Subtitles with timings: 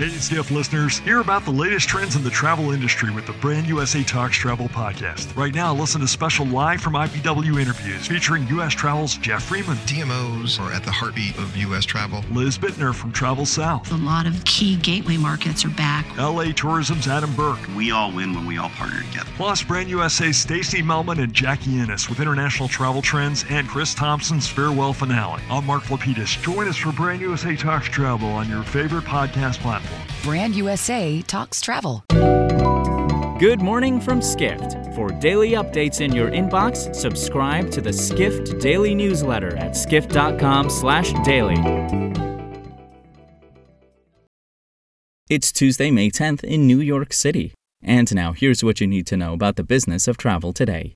[0.00, 3.66] Hey, Skift listeners, hear about the latest trends in the travel industry with the Brand
[3.66, 5.36] USA Talks Travel podcast.
[5.36, 8.72] Right now, listen to special live from IPW interviews featuring U.S.
[8.72, 9.76] Travel's Jeff Freeman.
[9.84, 11.84] DMOs are at the heartbeat of U.S.
[11.84, 12.24] travel.
[12.30, 13.92] Liz Bittner from Travel South.
[13.92, 16.06] A lot of key gateway markets are back.
[16.16, 17.60] LA Tourism's Adam Burke.
[17.76, 19.30] We all win when we all partner together.
[19.36, 24.48] Plus, Brand USA's Stacy Melman and Jackie Ennis with international travel trends and Chris Thompson's
[24.48, 25.42] farewell finale.
[25.50, 26.42] I'm Mark Lapidus.
[26.42, 29.89] Join us for Brand USA Talks Travel on your favorite podcast platform.
[30.22, 32.04] Brand USA talks travel.
[33.38, 34.76] Good morning from Skift.
[34.94, 41.56] For daily updates in your inbox, subscribe to the Skift Daily newsletter at skift.com/daily.
[45.30, 47.54] It's Tuesday, May 10th in New York City.
[47.82, 50.94] And now here's what you need to know about the business of travel today.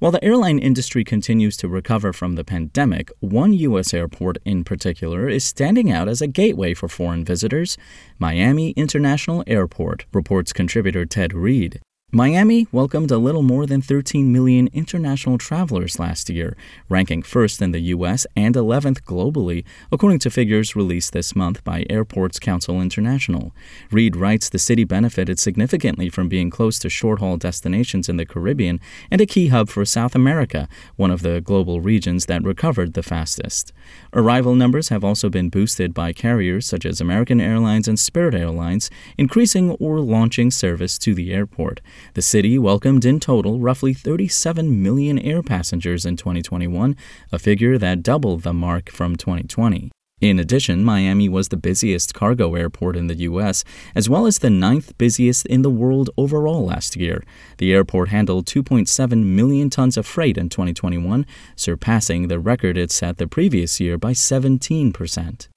[0.00, 3.92] While the airline industry continues to recover from the pandemic, one U.S.
[3.92, 7.76] airport in particular is standing out as a gateway for foreign visitors
[8.18, 11.82] Miami International Airport, reports contributor Ted Reed.
[12.12, 16.56] Miami welcomed a little more than 13 million international travelers last year,
[16.88, 18.26] ranking first in the U.S.
[18.34, 23.54] and 11th globally, according to figures released this month by Airports Council International.
[23.92, 28.26] Reed writes the city benefited significantly from being close to short haul destinations in the
[28.26, 32.94] Caribbean and a key hub for South America, one of the global regions that recovered
[32.94, 33.72] the fastest.
[34.12, 38.90] Arrival numbers have also been boosted by carriers such as American Airlines and Spirit Airlines,
[39.16, 41.80] increasing or launching service to the airport.
[42.14, 46.96] The city welcomed in total roughly 37 million air passengers in 2021,
[47.32, 49.90] a figure that doubled the mark from 2020.
[50.20, 54.50] In addition, Miami was the busiest cargo airport in the U.S., as well as the
[54.50, 57.24] ninth busiest in the world overall last year.
[57.56, 61.24] The airport handled 2.7 million tons of freight in 2021,
[61.56, 65.48] surpassing the record it set the previous year by 17 percent.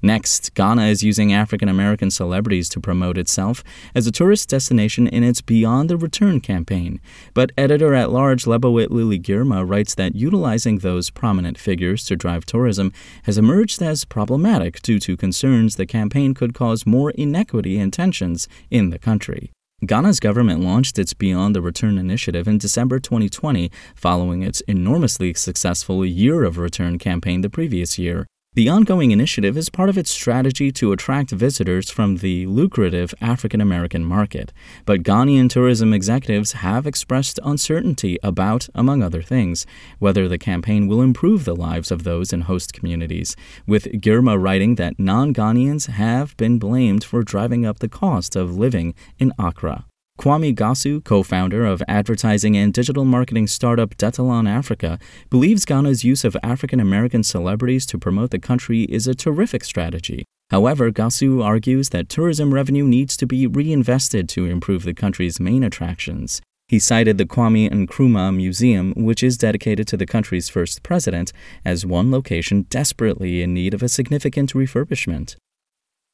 [0.00, 5.24] Next, Ghana is using African American celebrities to promote itself as a tourist destination in
[5.24, 7.00] its Beyond the Return campaign.
[7.34, 12.46] But editor at large Lebawit Lily Girma writes that utilizing those prominent figures to drive
[12.46, 12.92] tourism
[13.24, 18.46] has emerged as problematic due to concerns the campaign could cause more inequity and tensions
[18.70, 19.50] in the country.
[19.84, 26.04] Ghana's government launched its Beyond the Return initiative in December 2020, following its enormously successful
[26.04, 28.26] Year of Return campaign the previous year.
[28.58, 33.60] The ongoing initiative is part of its strategy to attract visitors from the lucrative African
[33.60, 34.52] American market.
[34.84, 39.64] But Ghanaian tourism executives have expressed uncertainty about, among other things,
[40.00, 44.74] whether the campaign will improve the lives of those in host communities, with Girma writing
[44.74, 49.84] that non Ghanaians have been blamed for driving up the cost of living in Accra.
[50.18, 54.98] Kwame Gasu, co founder of advertising and digital marketing startup Detalon Africa,
[55.30, 60.24] believes Ghana's use of African American celebrities to promote the country is a terrific strategy.
[60.50, 65.62] However, Gasu argues that tourism revenue needs to be reinvested to improve the country's main
[65.62, 66.40] attractions.
[66.66, 71.32] He cited the Kwame Nkrumah Museum, which is dedicated to the country's first president,
[71.64, 75.36] as one location desperately in need of a significant refurbishment.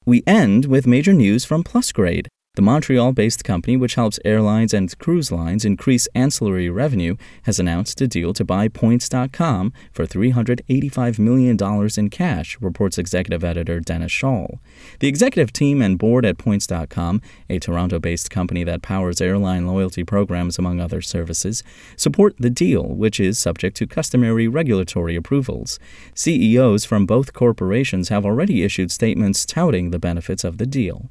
[0.05, 2.27] We end with major news from Plusgrade.
[2.57, 8.01] The Montreal based company, which helps airlines and cruise lines increase ancillary revenue, has announced
[8.01, 11.59] a deal to buy Points.com for $385 million
[11.99, 14.61] in cash, reports executive editor Dennis Schaal.
[15.01, 17.21] The executive team and board at Points.com,
[17.51, 21.65] a Toronto based company that powers airline loyalty programs among other services,
[21.97, 25.81] support the deal, which is subject to customary regulatory approvals.
[26.15, 31.11] CEOs from both corporations have already issued statements touting the benefits of the deal.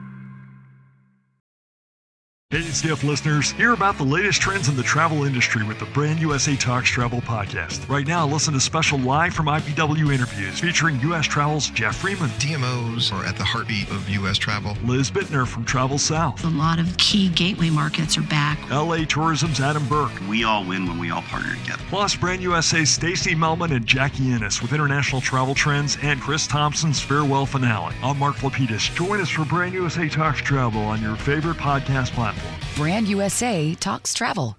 [2.51, 6.19] Hey, Skift listeners, hear about the latest trends in the travel industry with the Brand
[6.19, 7.87] USA Talks Travel podcast.
[7.87, 11.25] Right now, listen to special live from IPW interviews featuring U.S.
[11.25, 12.29] Travel's Jeff Freeman.
[12.31, 14.37] DMOs are at the heartbeat of U.S.
[14.37, 14.75] travel.
[14.83, 16.43] Liz Bittner from Travel South.
[16.43, 18.59] A lot of key gateway markets are back.
[18.69, 20.11] LA Tourism's Adam Burke.
[20.27, 21.81] We all win when we all partner together.
[21.87, 26.99] Plus, Brand USA's Stacy Melman and Jackie Ennis with international travel trends and Chris Thompson's
[26.99, 27.95] farewell finale.
[28.03, 28.93] I'm Mark Lapidus.
[28.93, 32.40] Join us for Brand USA Talks Travel on your favorite podcast platform.
[32.75, 34.49] Brand USA talks travel.